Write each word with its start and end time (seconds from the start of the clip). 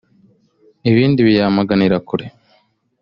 ibindi 0.89 1.19
biyamaganira 1.27 1.97
kure 2.07 2.25